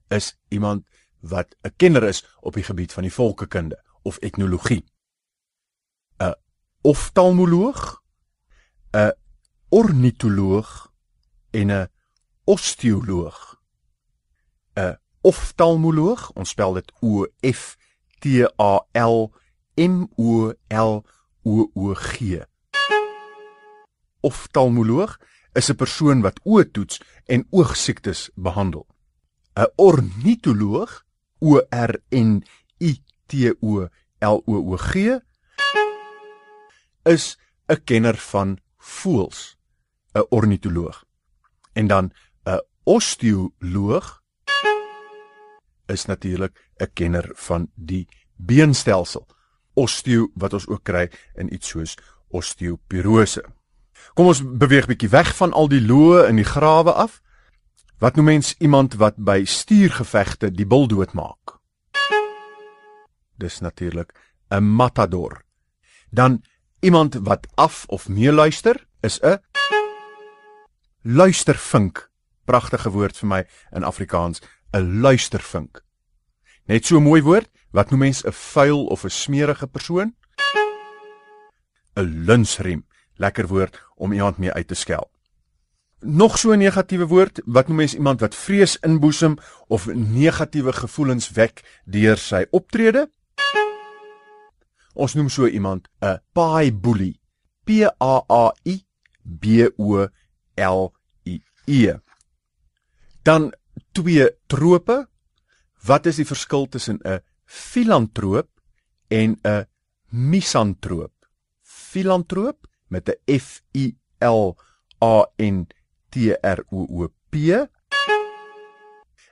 is 0.08 0.38
iemand 0.48 0.88
wat 1.20 1.56
'n 1.62 1.74
kenner 1.76 2.04
is 2.04 2.26
op 2.40 2.54
die 2.54 2.64
gebied 2.64 2.94
van 2.94 3.04
die 3.04 3.14
volkekunde 3.14 3.84
of 4.02 4.18
etnologie. 4.18 4.84
'n 6.18 6.36
Oftalmoloog, 6.82 8.04
'n 8.92 9.14
ornitoloog 9.70 10.94
en 11.52 11.72
'n 11.72 11.90
osteoloog. 12.44 13.62
'n 14.74 14.98
Oftalmoloog, 15.22 16.32
ons 16.32 16.50
spel 16.50 16.74
dit 16.74 16.92
O 17.00 17.26
F 17.42 17.78
T 18.20 18.26
A 18.60 18.86
L 18.92 19.32
M 19.76 20.08
O 20.16 20.54
L 20.68 21.06
O 21.44 21.72
O 21.74 21.94
G. 21.94 22.44
Oftalmoloog 24.20 25.20
is 25.54 25.70
'n 25.70 25.76
persoon 25.76 26.22
wat 26.22 26.40
oë 26.44 26.72
toets 26.72 27.02
en 27.26 27.48
oogsiektes 27.50 28.30
behandel. 28.36 28.88
'n 29.54 29.72
Ornitoloog 29.76 31.06
O 31.40 31.62
R 31.70 32.00
N 32.10 32.44
I 32.78 33.02
T 33.28 33.54
O 33.62 33.88
L 34.20 34.42
O 34.46 34.56
O 34.74 34.78
G 34.78 35.20
is 37.04 37.38
'n 37.68 37.84
kenner 37.84 38.18
van 38.18 38.60
voëls, 38.78 39.58
'n 40.14 40.26
ornitoloog. 40.30 41.04
En 41.74 41.88
dan 41.88 42.12
'n 42.44 42.62
osteoloog 42.84 44.24
is 45.86 46.06
natuurlik 46.06 46.72
'n 46.78 46.90
kenner 46.94 47.32
van 47.34 47.72
die 47.76 48.08
beenstelsel. 48.36 49.28
Osteo 49.74 50.32
wat 50.34 50.54
ons 50.54 50.68
ook 50.68 50.84
kry 50.84 51.12
in 51.36 51.54
iets 51.54 51.68
soos 51.68 51.98
osteoporose. 52.28 53.46
Kom 54.14 54.26
ons 54.26 54.42
beweeg 54.44 54.88
bietjie 54.88 55.10
weg 55.10 55.36
van 55.36 55.54
al 55.54 55.68
die 55.68 55.82
loë 55.82 56.28
in 56.28 56.36
die 56.36 56.48
grawe 56.48 56.94
af. 56.94 57.22
Wat 58.00 58.16
noem 58.16 58.26
mens 58.26 58.56
iemand 58.58 58.94
wat 58.96 59.18
by 59.20 59.42
stuurgevegte 59.44 60.48
die 60.56 60.64
bul 60.66 60.86
doodmaak? 60.88 61.58
Dis 63.36 63.60
natuurlik 63.60 64.16
'n 64.50 64.64
matador. 64.64 65.44
Dan 66.10 66.44
iemand 66.80 67.14
wat 67.14 67.48
af 67.56 67.86
of 67.88 68.08
meeluister 68.08 68.88
is 69.02 69.20
'n 69.20 69.40
luistervink. 71.02 72.12
Pragtige 72.46 72.90
woord 72.90 73.18
vir 73.18 73.28
my 73.28 73.48
in 73.72 73.84
Afrikaans, 73.84 74.42
'n 74.72 75.02
luistervink. 75.02 75.84
Net 76.66 76.86
so 76.86 76.98
'n 76.98 77.04
mooi 77.04 77.22
woord, 77.22 77.50
wat 77.72 77.90
noem 77.90 78.00
mens 78.00 78.24
'n 78.24 78.32
vuil 78.32 78.86
of 78.86 79.04
'n 79.04 79.10
smeerige 79.10 79.68
persoon? 79.68 80.16
'n 81.96 82.26
Lunsriem. 82.26 82.88
Lekker 83.16 83.48
woord 83.48 83.82
om 83.96 84.12
iemand 84.12 84.38
mee 84.38 84.54
uit 84.54 84.68
te 84.68 84.76
skel. 84.76 85.12
Nog 86.02 86.38
so 86.38 86.52
'n 86.52 86.58
negatiewe 86.58 87.08
woord, 87.08 87.42
wat 87.46 87.68
noem 87.68 87.78
mens 87.78 87.94
iemand 87.94 88.20
wat 88.20 88.36
vrees 88.36 88.78
inboesem 88.78 89.38
of 89.68 89.86
negatiewe 89.86 90.74
gevoelens 90.74 91.30
wek 91.30 91.82
deur 91.86 92.18
sy 92.18 92.46
optrede? 92.52 93.10
Ons 94.94 95.14
noem 95.14 95.30
so 95.30 95.48
iemand 95.48 95.90
'n 96.02 96.20
paai 96.32 96.72
boelie. 96.74 97.20
P 97.64 97.70
A 98.00 98.24
A 98.28 98.54
I 98.64 98.86
B 99.24 99.68
O 99.78 100.08
L 100.56 100.94
I 101.26 101.44
E. 101.66 101.94
Dan 103.24 103.54
twee 103.92 104.38
trope. 104.48 105.08
Wat 105.84 106.06
is 106.06 106.16
die 106.16 106.26
verskil 106.26 106.68
tussen 106.68 107.00
'n 107.04 107.20
filantroop 107.46 108.50
en 109.08 109.40
'n 109.44 109.66
misantroop? 110.10 111.14
Filantroop 111.62 112.68
met 112.88 113.10
'n 113.10 113.40
F 113.40 113.62
I 113.76 113.98
L 114.20 114.56
A 115.02 115.26
N 115.38 115.68
T 115.68 115.79
T 116.10 116.34
R 116.42 116.64
O 116.72 116.86
O 116.90 117.08
P 117.30 117.36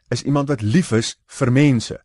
is 0.10 0.24
iemand 0.24 0.48
wat 0.50 0.62
lief 0.62 0.92
is 0.96 1.16
vir 1.40 1.52
mense. 1.52 1.98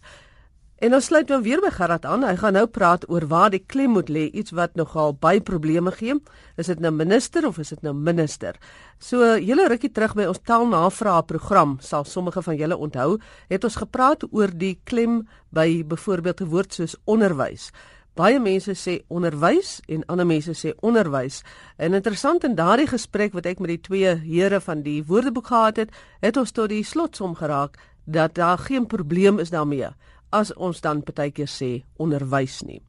En 0.83 0.91
ons 0.91 1.05
sluit 1.07 1.29
nou 1.31 1.37
weer 1.45 1.61
by 1.63 1.69
Gerard 1.71 2.03
aan. 2.03 2.25
Hy 2.27 2.33
gaan 2.41 2.57
nou 2.57 2.65
praat 2.67 3.05
oor 3.07 3.23
waar 3.31 3.53
die 3.53 3.61
klem 3.71 3.93
moet 3.95 4.09
lê, 4.11 4.25
iets 4.35 4.51
wat 4.51 4.73
nogal 4.75 5.13
baie 5.15 5.39
probleme 5.39 5.93
gee. 5.95 6.17
Is 6.59 6.67
dit 6.67 6.81
nou 6.83 6.91
minister 6.91 7.47
of 7.47 7.61
is 7.63 7.71
dit 7.71 7.85
nou 7.87 7.93
minister? 7.95 8.59
So 8.99 9.37
julle 9.39 9.69
rukkie 9.71 9.93
terug 9.95 10.11
by 10.19 10.25
ons 10.27 10.41
taalnavraag 10.43 11.23
program, 11.29 11.77
sal 11.79 12.03
sommige 12.03 12.43
van 12.43 12.59
julle 12.59 12.75
onthou, 12.75 13.15
het 13.47 13.63
ons 13.63 13.79
gepraat 13.79 14.27
oor 14.27 14.51
die 14.51 14.73
klem 14.83 15.21
by 15.55 15.85
byvoorbeeld 15.87 16.41
'n 16.41 16.51
woord 16.51 16.73
soos 16.73 16.97
onderwys. 17.05 17.71
Baie 18.15 18.39
mense 18.39 18.75
sê 18.75 18.99
onderwys 19.07 19.79
en 19.87 20.03
ander 20.07 20.25
mense 20.25 20.51
sê 20.51 20.73
onderwys. 20.81 21.43
En 21.77 21.93
interessant 21.93 22.43
in 22.43 22.55
daardie 22.55 22.87
gesprek 22.87 23.33
wat 23.33 23.45
ek 23.45 23.59
met 23.59 23.69
die 23.69 23.81
twee 23.81 24.15
here 24.15 24.59
van 24.59 24.81
die 24.83 25.03
Woordeboek 25.03 25.47
gehad 25.47 25.77
het, 25.77 25.91
het 26.19 26.37
ons 26.37 26.51
tot 26.51 26.69
die 26.69 26.83
slotsom 26.83 27.35
geraak 27.35 27.77
dat 28.05 28.35
daar 28.35 28.57
geen 28.57 28.85
probleem 28.85 29.39
is 29.39 29.49
daarmee 29.49 29.89
as 30.33 30.51
ons 30.57 30.81
dan 30.81 31.03
partykeer 31.05 31.49
sê 31.49 31.71
onderwys 32.01 32.61
nie. 32.67 32.81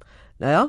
Nou 0.43 0.53
ja, 0.53 0.63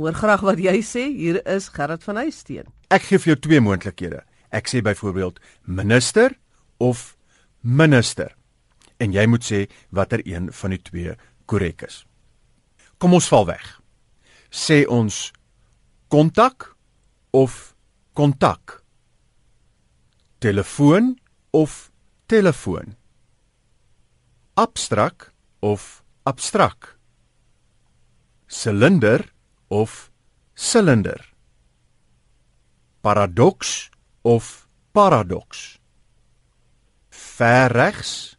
hoor 0.00 0.16
graag 0.16 0.44
wat 0.48 0.62
jy 0.62 0.78
sê. 0.86 1.06
Hier 1.12 1.42
is 1.46 1.68
Gerard 1.76 2.04
van 2.04 2.20
Huisteen. 2.24 2.70
Ek 2.90 3.04
gee 3.08 3.20
vir 3.20 3.34
jou 3.34 3.40
twee 3.48 3.60
moontlikhede. 3.64 4.22
Ek 4.52 4.68
sê 4.68 4.82
byvoorbeeld 4.84 5.38
minister 5.64 6.34
of 6.80 7.12
minister. 7.60 8.32
En 8.98 9.14
jy 9.14 9.26
moet 9.28 9.44
sê 9.44 9.66
watter 9.90 10.24
een 10.24 10.50
van 10.52 10.74
die 10.74 10.82
twee 10.82 11.14
korrek 11.46 11.86
is. 11.86 12.02
Kom 12.98 13.14
ons 13.18 13.28
val 13.30 13.48
weg 13.50 13.82
sê 14.52 14.84
ons 14.84 15.32
kontak 16.12 16.76
of 17.32 17.72
kontak 18.12 18.82
telefoon 20.44 21.16
of 21.56 21.88
telefoon 22.28 22.92
abstrak 24.60 25.32
of 25.64 26.01
abstrak 26.24 26.98
silinder 28.46 29.32
of 29.68 30.10
silinder. 30.54 31.34
Paradoks 33.00 33.90
of 34.22 34.68
paradoks. 34.92 35.78
Ver 37.10 37.72
regs 37.72 38.36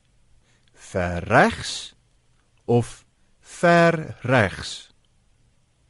ver 0.93 1.23
regs 1.27 1.95
of 2.65 3.05
ver 3.39 4.17
regs 4.21 4.93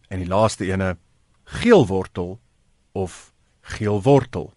en 0.08 0.22
die 0.22 0.30
laaste 0.30 0.66
ene 0.70 0.96
geelwortel 1.60 2.40
of 2.94 3.34
geelwortel. 3.76 4.54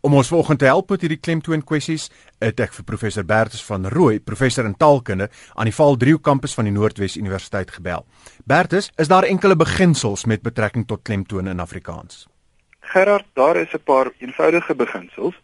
Om 0.00 0.14
ons 0.16 0.28
vanoggend 0.32 0.58
te 0.58 0.64
help 0.64 0.88
met 0.94 1.02
hierdie 1.04 1.20
klemtoon 1.20 1.60
kwessies, 1.68 2.06
het 2.40 2.60
ek 2.64 2.72
vir 2.72 2.84
professor 2.88 3.24
Bertus 3.28 3.60
van 3.66 3.84
Rooi, 3.92 4.14
professor 4.24 4.64
in 4.64 4.72
taalkunde 4.80 5.26
aan 5.52 5.68
die 5.68 5.74
Valdrieho 5.76 6.22
kampus 6.24 6.56
van 6.56 6.64
die 6.64 6.72
Noordwes 6.72 7.18
Universiteit 7.20 7.74
gebel. 7.74 8.06
Bertus, 8.48 8.88
is 8.96 9.10
daar 9.12 9.28
enkele 9.28 9.58
beginsels 9.60 10.24
met 10.24 10.40
betrekking 10.40 10.86
tot 10.88 11.04
klemtone 11.04 11.52
in 11.52 11.60
Afrikaans? 11.60 12.24
Gerard, 12.94 13.26
daar 13.36 13.60
is 13.60 13.74
'n 13.76 13.84
paar 13.84 14.08
eenvoudige 14.18 14.74
beginsels. 14.74 15.36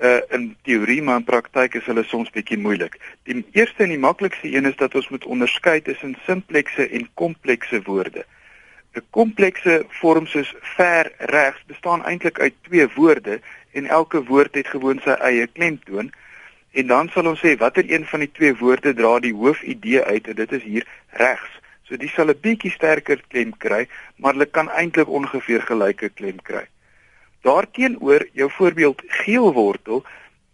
Uh 0.00 0.20
in 0.30 0.56
teorie 0.62 1.02
maar 1.02 1.16
in 1.16 1.24
praktyk 1.24 1.74
is 1.74 1.84
hulle 1.84 2.04
soms 2.04 2.30
bietjie 2.30 2.58
moeilik. 2.58 2.96
Die 3.22 3.44
eerste 3.52 3.82
en 3.82 3.88
die 3.88 3.98
maklikste 3.98 4.48
een 4.48 4.64
is 4.64 4.76
dat 4.76 4.94
ons 4.94 5.08
moet 5.08 5.24
onderskei 5.24 5.82
tussen 5.82 6.16
simplekse 6.26 6.88
en 6.88 7.08
komplekse 7.14 7.82
woorde. 7.84 8.24
'n 8.98 9.06
komplekse 9.10 9.74
vorm 10.00 10.26
soos 10.26 10.54
ver 10.76 11.12
regs 11.18 11.62
bestaan 11.66 12.04
eintlik 12.04 12.38
uit 12.40 12.54
twee 12.68 12.86
woorde 12.94 13.40
en 13.72 13.86
elke 13.86 14.24
woord 14.24 14.54
het 14.54 14.68
gewoon 14.74 15.00
sy 15.04 15.14
eie 15.30 15.46
klemtoon. 15.46 16.12
En 16.72 16.86
dan 16.86 17.08
sal 17.08 17.26
ons 17.26 17.40
sê 17.44 17.56
watter 17.58 17.84
een 17.90 18.06
van 18.06 18.20
die 18.24 18.32
twee 18.32 18.54
woorde 18.56 18.94
dra 18.94 19.18
die 19.18 19.34
hoofidee 19.34 20.02
uit 20.02 20.28
en 20.28 20.36
dit 20.42 20.52
is 20.52 20.62
hier 20.62 20.86
regs. 21.10 21.52
So 21.86 21.96
die 21.96 22.10
sal 22.12 22.28
'n 22.30 22.40
bietjie 22.40 22.70
sterker 22.70 23.22
klem 23.28 23.56
kry, 23.56 23.88
maar 24.16 24.32
hulle 24.32 24.46
kan 24.46 24.68
eintlik 24.70 25.08
ongeveer 25.08 25.62
gelyke 25.70 26.08
klem 26.08 26.42
kry. 26.42 26.66
Daarteenoor 27.42 28.26
jou 28.32 28.50
voorbeeld 28.50 29.02
geelwortel 29.06 30.04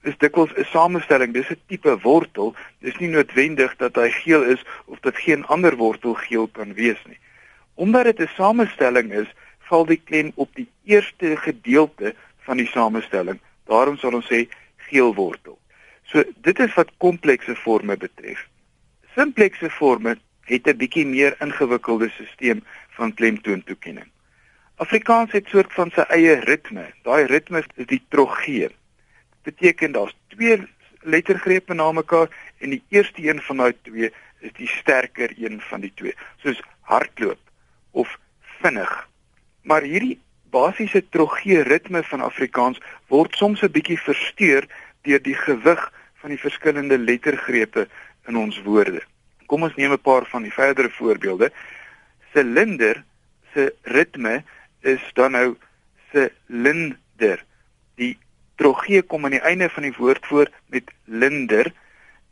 is 0.02 0.18
dikwels 0.18 0.52
'n 0.57 0.64
samestelling, 0.64 1.33
dis 1.33 1.50
'n 1.50 1.61
tipe 1.66 1.98
wortel. 2.02 2.54
Dis 2.78 2.96
nie 2.96 3.09
noodwendig 3.09 3.76
dat 3.76 3.94
hy 3.94 4.11
geel 4.11 4.42
is 4.42 4.64
of 4.85 5.00
dat 5.00 5.16
geen 5.16 5.44
ander 5.46 5.76
wortel 5.76 6.14
geel 6.14 6.46
kan 6.46 6.74
wees 6.74 7.02
nie. 7.07 7.18
Omdat 7.74 8.04
dit 8.04 8.20
'n 8.20 8.34
samestelling 8.37 9.12
is, 9.12 9.28
val 9.58 9.87
die 9.87 10.00
klem 10.04 10.32
op 10.34 10.50
die 10.54 10.68
eerste 10.84 11.37
gedeelte 11.37 12.14
van 12.46 12.56
die 12.56 12.66
samestelling. 12.66 13.40
Daarom 13.66 13.96
sal 13.96 14.14
ons 14.14 14.28
sê 14.28 14.44
geelwortel. 14.88 15.58
So 16.04 16.22
dit 16.37 16.58
is 16.58 16.74
wat 16.74 16.92
komplekse 16.98 17.56
forme 17.56 17.96
betref. 17.96 18.46
Simplekse 19.16 19.70
forme 19.70 20.16
het 20.44 20.66
'n 20.68 20.76
bietjie 20.76 21.06
meer 21.06 21.37
ingewikkelde 21.40 22.10
stelsel 22.10 22.60
van 22.96 23.14
klemtoontoekenning. 23.14 24.10
Afrikaans 24.76 25.32
het 25.32 25.46
soort 25.48 25.72
van 25.72 25.90
sy 25.90 26.04
eie 26.08 26.40
ritme. 26.40 26.92
Daai 27.02 27.24
ritme 27.26 27.58
is 27.58 27.87
die 27.87 28.02
trogee. 28.08 28.68
Dit 28.68 29.54
beteken 29.54 29.92
daar's 29.92 30.16
twee 30.28 30.58
lettergrepe 31.00 31.74
na 31.74 31.92
mekaar 31.92 32.28
en 32.58 32.70
die 32.70 32.82
eerste 32.88 33.22
een 33.22 33.40
van 33.40 33.56
daai 33.56 33.74
twee 33.82 34.12
is 34.40 34.52
die 34.52 34.68
sterker 34.68 35.32
een 35.37 35.60
van 35.60 35.80
die 35.80 35.92
twee. 35.94 36.14
Soos 36.42 36.60
hardloop 36.80 37.43
of 37.94 38.18
vinnig. 38.61 38.92
Maar 39.62 39.87
hierdie 39.87 40.18
basiese 40.54 41.02
trogee 41.09 41.62
ritme 41.66 42.02
van 42.11 42.20
Afrikaans 42.20 42.80
word 43.12 43.37
soms 43.37 43.62
'n 43.62 43.72
bietjie 43.72 43.98
versteur 43.98 44.66
deur 45.02 45.22
die 45.22 45.38
gewig 45.46 45.83
van 46.20 46.30
die 46.30 46.40
verskillende 46.40 46.98
lettergrepe 46.98 47.88
in 48.28 48.37
ons 48.37 48.61
woorde. 48.62 49.02
Kom 49.46 49.62
ons 49.62 49.76
neem 49.76 49.92
'n 49.92 50.07
paar 50.11 50.26
van 50.26 50.42
die 50.42 50.52
verdere 50.52 50.90
voorbeelde. 50.90 51.52
Silinder 52.33 53.04
se 53.52 53.74
ritme 53.83 54.42
is 54.80 55.02
dan 55.14 55.33
nou 55.33 55.57
silinder. 56.12 57.44
Die 57.94 58.18
trogee 58.57 59.02
kom 59.02 59.24
aan 59.24 59.37
die 59.37 59.46
einde 59.50 59.68
van 59.70 59.83
die 59.83 59.96
woord 59.96 60.26
voor 60.26 60.50
met 60.66 60.90
linder 61.04 61.72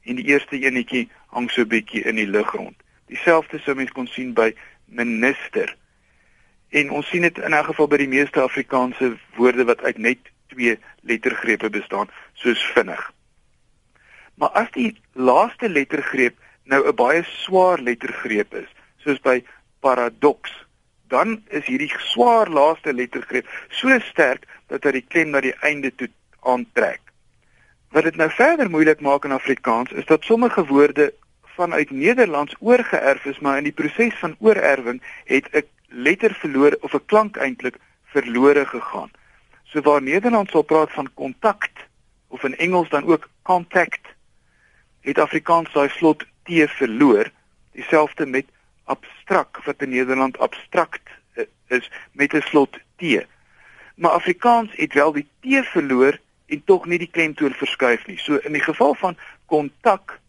en 0.03 0.17
die 0.17 0.25
eerste 0.25 0.59
enetjie 0.59 1.09
hang 1.27 1.51
so 1.51 1.63
'n 1.63 1.69
bietjie 1.69 2.03
in 2.03 2.17
die 2.17 2.27
lug 2.27 2.51
rond. 2.53 2.77
Dieselfde 3.07 3.59
sou 3.59 3.75
mens 3.77 3.93
kon 3.93 4.07
sien 4.07 4.33
by 4.33 4.55
minister. 4.93 5.77
En 6.73 6.91
ons 6.91 7.09
sien 7.09 7.23
dit 7.23 7.39
in 7.39 7.55
'n 7.55 7.65
geval 7.65 7.89
by 7.89 7.97
die 7.97 8.09
meeste 8.09 8.41
Afrikaanse 8.41 9.17
woorde 9.37 9.65
wat 9.65 9.83
uit 9.83 9.99
net 9.99 10.19
twee 10.49 10.79
lettergrepe 11.01 11.71
bestaan, 11.71 12.09
soos 12.33 12.63
vinnig. 12.75 13.13
Maar 14.35 14.49
as 14.49 14.71
die 14.71 14.97
laaste 15.13 15.69
lettergreep 15.69 16.37
nou 16.65 16.87
'n 16.89 16.95
baie 16.95 17.23
swaar 17.23 17.79
lettergreep 17.79 18.55
is, 18.55 18.69
soos 18.97 19.21
by 19.21 19.45
paradoks, 19.81 20.53
dan 21.09 21.43
is 21.49 21.67
hierdie 21.67 21.93
swaar 21.99 22.49
laaste 22.49 22.93
lettergreep 22.93 23.49
so 23.69 23.99
sterk 23.99 24.47
dat 24.67 24.85
hy 24.85 24.91
die 24.91 25.07
klem 25.09 25.31
na 25.31 25.41
die 25.41 25.57
einde 25.61 25.95
toe 25.95 26.09
aantrek. 26.41 27.01
Wat 27.93 28.05
dit 28.09 28.17
nou 28.17 28.31
verder 28.31 28.71
moeilik 28.71 29.01
maak 29.01 29.25
in 29.25 29.37
Afrikaans 29.37 29.93
is 29.93 30.09
dat 30.09 30.25
sommige 30.25 30.65
woorde 30.67 31.13
vanuit 31.55 31.91
Nederlands 31.91 32.55
oorgeerf 32.59 33.25
is, 33.25 33.39
maar 33.39 33.57
in 33.57 33.69
die 33.69 33.73
proses 33.73 34.15
van 34.19 34.37
oorerwing 34.39 35.03
het 35.25 35.49
'n 35.53 35.67
letter 35.89 36.35
verloor 36.35 36.77
of 36.81 36.95
'n 36.95 37.07
klank 37.07 37.37
eintlik 37.37 37.77
verlore 38.05 38.67
gegaan. 38.67 39.11
So 39.65 39.81
waar 39.81 40.03
Nederlands 40.03 40.51
sal 40.51 40.63
praat 40.63 40.93
van 40.93 41.15
kontak 41.15 41.71
of 42.29 42.45
in 42.45 42.57
Engels 42.57 42.89
dan 42.89 43.05
ook 43.05 43.29
contact, 43.43 44.01
het 45.01 45.19
Afrikaans 45.19 45.73
daai 45.73 45.89
slot 45.89 46.25
t 46.43 46.51
verloor, 46.67 47.31
dieselfde 47.73 48.27
met 48.27 48.47
abstrak 48.85 49.65
wat 49.65 49.83
in 49.83 49.89
Nederland 49.89 50.39
abstrakt 50.39 51.11
eh, 51.35 51.45
is 51.67 51.91
met 52.13 52.33
'n 52.33 52.41
slot 52.41 52.79
t. 52.97 53.27
Maar 53.95 54.11
Afrikaans 54.11 54.71
het 54.73 54.93
wel 54.93 55.13
die 55.13 55.29
t 55.41 55.67
verloor 55.67 56.19
en 56.47 56.65
tog 56.65 56.87
nie 56.87 56.99
die 56.99 57.11
klemtoon 57.11 57.53
verskuif 57.53 58.07
nie. 58.07 58.19
So 58.19 58.37
in 58.37 58.53
die 58.53 58.63
geval 58.63 58.95
van 58.95 59.17
kontak 59.47 60.21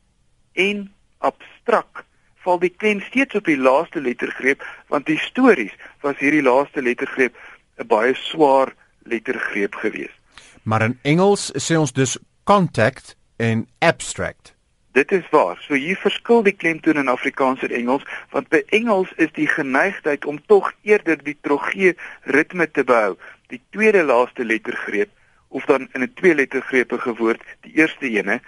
en 0.53 0.92
abstrak 1.23 2.05
val 2.43 2.59
die 2.59 2.71
klem 2.75 3.01
steeds 3.07 3.35
op 3.39 3.47
die 3.47 3.57
laaste 3.57 4.01
lettergreep 4.03 4.63
want 4.91 5.11
histories 5.11 5.73
was 6.03 6.19
hierdie 6.19 6.43
laaste 6.43 6.83
lettergreep 6.83 7.35
'n 7.79 7.87
baie 7.87 8.13
swaar 8.15 8.73
lettergreep 9.03 9.75
geweest. 9.75 10.19
Maar 10.63 10.81
in 10.81 10.99
Engels 11.01 11.51
sê 11.55 11.75
ons 11.75 11.91
dus 11.93 12.17
contact 12.43 13.15
en 13.37 13.67
abstract. 13.79 14.53
Dit 14.91 15.11
is 15.11 15.29
waar. 15.29 15.57
So 15.57 15.73
hier 15.73 15.97
verskil 15.97 16.43
die 16.43 16.53
klemtoon 16.53 16.99
in 17.01 17.07
Afrikaans 17.07 17.63
en 17.63 17.71
Engels 17.71 18.03
want 18.29 18.49
by 18.49 18.61
Engels 18.69 19.09
is 19.15 19.31
die 19.33 19.47
geneigtheid 19.47 20.25
om 20.25 20.39
tog 20.45 20.71
eerder 20.81 21.23
die 21.23 21.37
trogee 21.41 21.95
ritme 22.21 22.71
te 22.71 22.83
behou. 22.83 23.17
Die 23.47 23.61
tweede 23.69 24.03
laaste 24.03 24.45
lettergreep 24.45 25.09
of 25.47 25.65
dan 25.65 25.89
in 25.93 26.01
'n 26.01 26.13
twee 26.13 26.35
lettergrepe 26.35 26.97
gewoord, 26.97 27.41
die 27.61 27.73
eerste 27.73 28.09
ene 28.09 28.41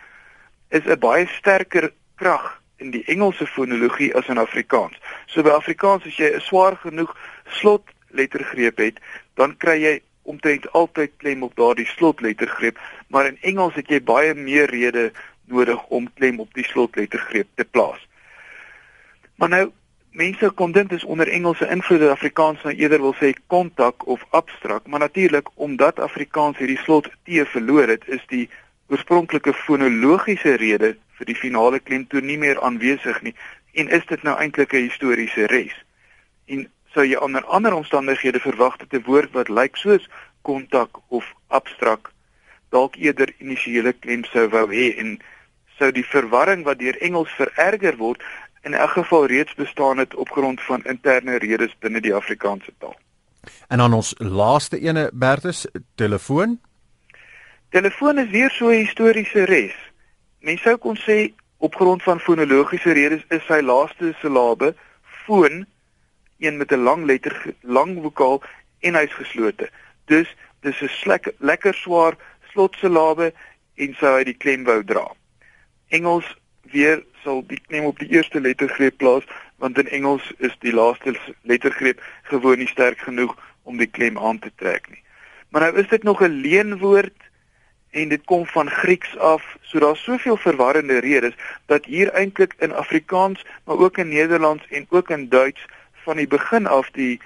is 0.70 0.86
'n 0.86 1.00
baie 1.00 1.28
sterker 1.28 1.92
krag 2.16 2.62
in 2.78 2.92
die 2.92 3.04
Engelse 3.06 3.48
fonologie 3.48 4.14
as 4.16 4.28
in 4.28 4.38
Afrikaans. 4.38 4.98
So 5.26 5.44
by 5.44 5.56
Afrikaans 5.56 6.06
as 6.06 6.18
jy 6.18 6.36
'n 6.36 6.42
swaar 6.42 6.76
genoeg 6.78 7.16
slot 7.48 7.84
lettergreep 8.10 8.78
het, 8.78 9.00
dan 9.36 9.58
kry 9.58 9.82
jy 9.82 10.02
omtrent 10.22 10.72
altyd 10.72 11.12
klem 11.18 11.44
op 11.44 11.56
daardie 11.56 11.86
slotlettergreep, 11.86 12.80
maar 13.08 13.26
in 13.26 13.38
Engels 13.42 13.76
het 13.76 13.90
jy 13.90 14.02
baie 14.02 14.34
meer 14.34 14.70
rede 14.70 15.12
nodig 15.46 15.84
om 15.94 16.10
klem 16.14 16.40
op 16.40 16.54
die 16.54 16.66
slotlettergreep 16.66 17.48
te 17.56 17.66
plaas. 17.66 18.02
Maar 19.36 19.50
nou 19.50 19.66
mense 20.16 20.50
kon 20.50 20.72
dink 20.72 20.90
dis 20.90 21.04
onder 21.04 21.28
Engelse 21.28 21.68
invloed 21.70 22.00
dat 22.00 22.16
Afrikaans 22.16 22.64
nou 22.64 22.74
eerder 22.74 23.02
wil 23.04 23.16
sê 23.20 23.34
kontak 23.48 24.08
of 24.08 24.26
abstrakt, 24.30 24.88
maar 24.88 25.00
natuurlik 25.00 25.50
omdat 25.56 26.00
Afrikaans 26.00 26.58
hierdie 26.58 26.80
slot 26.84 27.10
T 27.24 27.44
verloor 27.52 27.88
het, 27.88 28.08
is 28.08 28.24
die 28.28 28.50
oorspronklike 28.88 29.54
fonologiese 29.54 30.56
rede 30.56 30.96
vir 31.18 31.26
die 31.26 31.36
finale 31.36 31.80
klemtoon 31.80 32.26
nie 32.26 32.38
meer 32.38 32.62
aanwesig 32.62 33.22
nie 33.22 33.36
en 33.74 33.90
is 33.90 34.06
dit 34.06 34.24
nou 34.24 34.38
eintlik 34.40 34.74
'n 34.74 34.88
historiese 34.88 35.46
res. 35.48 35.76
En 36.46 36.68
sou 36.94 37.06
jy 37.06 37.16
onder 37.16 37.44
ander 37.46 37.74
omstandighede 37.74 38.40
verwag 38.40 38.78
dat 38.78 38.94
'n 38.94 39.04
woord 39.06 39.32
wat 39.32 39.50
lyk 39.50 39.76
soos 39.76 40.10
kontak 40.42 41.00
of 41.08 41.26
abstrakt 41.48 42.12
dalk 42.70 42.96
eerder 42.96 43.34
initiële 43.38 43.94
klem 43.94 44.24
sou 44.24 44.50
wou 44.50 44.68
hê 44.72 44.98
en 44.98 45.20
sou 45.78 45.92
die 45.92 46.06
verwarring 46.06 46.64
wat 46.64 46.80
deur 46.80 46.98
Engels 47.02 47.32
vererger 47.38 47.98
word 47.98 48.24
in 48.64 48.74
elk 48.74 48.96
geval 48.98 49.26
reeds 49.26 49.56
bestaan 49.56 49.98
het 49.98 50.16
op 50.16 50.30
grond 50.30 50.62
van 50.62 50.84
interne 50.84 51.38
redes 51.38 51.76
binne 51.80 52.02
die 52.02 52.14
Afrikaanse 52.14 52.74
taal. 52.80 52.96
En 53.68 53.78
dan 53.78 53.94
ons 53.94 54.14
laaste 54.18 54.80
ene 54.80 55.10
Bertus 55.14 55.66
telefoon. 55.96 56.60
Telefoon 57.70 58.20
is 58.20 58.30
weer 58.30 58.50
so 58.50 58.70
'n 58.70 58.86
historiese 58.86 59.44
res. 59.46 59.76
Mens 60.46 60.62
sou 60.62 60.76
kon 60.78 60.98
sê 61.02 61.32
op 61.58 61.76
grond 61.76 62.04
van 62.06 62.20
fonologiese 62.22 62.92
redes 62.94 63.24
is 63.34 63.46
sy 63.48 63.64
laaste 63.66 64.12
silabe 64.20 64.76
foon 65.26 65.64
een 66.38 66.60
met 66.60 66.72
'n 66.72 66.86
lang 66.86 67.06
letter 67.10 67.34
lang 67.62 67.96
vokaal 68.04 68.44
en 68.80 68.94
hy's 69.00 69.16
geslote. 69.22 69.70
Dus 70.06 70.30
dis 70.62 70.82
'n 70.82 71.34
lekker 71.40 71.74
swaar 71.74 72.14
slotsilabe 72.52 73.34
en 73.76 73.96
sou 73.98 74.14
hy 74.18 74.24
die 74.24 74.38
klem 74.38 74.64
wou 74.64 74.84
dra. 74.84 75.08
Engels 75.90 76.38
weer 76.62 77.04
sal 77.24 77.42
die 77.48 77.62
klem 77.68 77.86
op 77.86 78.00
die 78.00 78.14
eerste 78.14 78.40
lettergreep 78.40 78.98
plaas 78.98 79.26
want 79.58 79.78
in 79.78 79.88
Engels 79.88 80.34
is 80.38 80.56
die 80.60 80.74
laaste 80.74 81.18
lettergreep 81.42 82.02
gewoon 82.24 82.58
nie 82.58 82.68
sterk 82.68 83.00
genoeg 83.00 83.34
om 83.64 83.78
die 83.78 83.90
klem 83.90 84.18
aan 84.18 84.40
te 84.40 84.52
trek 84.56 84.90
nie. 84.90 85.04
Maar 85.50 85.62
nou 85.62 85.76
is 85.82 85.90
dit 85.90 86.04
nog 86.04 86.22
'n 86.22 86.42
leenwoord 86.46 87.18
en 87.96 88.10
dit 88.12 88.24
kom 88.28 88.46
van 88.46 88.70
Grieks 88.70 89.18
af, 89.18 89.44
so 89.62 89.80
daar's 89.80 90.04
soveel 90.04 90.38
verwarrende 90.38 91.00
redes 91.00 91.36
dat 91.72 91.86
hier 91.86 92.12
eintlik 92.12 92.56
in 92.60 92.74
Afrikaans, 92.74 93.46
maar 93.64 93.78
ook 93.78 93.98
in 93.98 94.10
Nederlands 94.10 94.68
en 94.68 94.86
ook 94.90 95.10
in 95.10 95.30
Duits 95.30 95.66
van 96.04 96.20
die 96.20 96.28
begin 96.28 96.68
af 96.68 96.92
die 96.92 97.20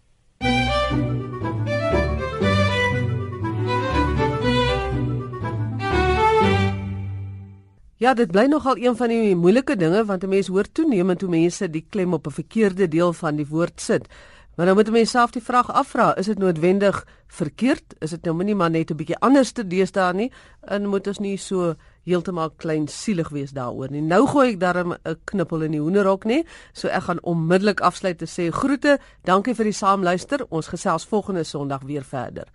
Ja, 7.97 8.13
dit 8.13 8.31
bly 8.31 8.45
nogal 8.45 8.77
een 8.77 8.95
van 8.95 9.07
die 9.07 9.35
moeilike 9.35 9.75
dinge 9.75 10.05
want 10.05 10.23
'n 10.23 10.29
mens 10.29 10.47
hoor 10.47 10.71
toenemend 10.71 11.21
hoe 11.21 11.29
mense 11.29 11.69
die 11.69 11.85
klem 11.89 12.13
op 12.13 12.27
'n 12.27 12.31
verkeerde 12.31 12.87
deel 12.87 13.13
van 13.13 13.35
die 13.35 13.47
woord 13.47 13.81
sit. 13.81 14.07
Maar 14.55 14.65
nou 14.65 14.77
moet 14.77 14.87
'n 14.87 14.91
mens 14.91 15.09
self 15.09 15.31
die 15.31 15.43
vraag 15.43 15.71
afvra, 15.71 16.15
is 16.15 16.25
dit 16.25 16.37
noodwendig 16.37 17.07
verkeerd? 17.27 17.95
Is 17.99 18.09
dit 18.09 18.23
nou 18.23 18.35
minimaal 18.35 18.69
net 18.69 18.91
'n 18.91 18.95
bietjie 18.95 19.19
anders 19.19 19.51
te 19.51 19.67
deesdae 19.67 20.13
nie? 20.13 20.31
En 20.61 20.87
moet 20.87 21.07
ons 21.07 21.19
nie 21.19 21.37
so 21.37 21.75
heeltemal 22.03 22.49
klein 22.49 22.87
sielig 22.87 23.29
wees 23.29 23.51
daaroor 23.51 23.91
nie. 23.91 24.01
Nou 24.01 24.27
gooi 24.27 24.53
ek 24.53 24.59
darm 24.59 24.93
'n 24.93 25.15
knippel 25.23 25.61
in 25.61 25.71
die 25.71 25.79
hoenderhok 25.79 26.23
nie, 26.23 26.45
so 26.73 26.87
ek 26.87 27.03
gaan 27.03 27.23
onmiddellik 27.23 27.79
afsluit 27.79 28.17
te 28.17 28.25
sê 28.25 28.51
groete. 28.51 28.99
Dankie 29.23 29.55
vir 29.55 29.65
die 29.65 29.73
saamluister. 29.73 30.45
Ons 30.49 30.67
gesels 30.67 31.05
volgende 31.05 31.43
Sondag 31.43 31.81
weer 31.83 32.03
verder. 32.03 32.47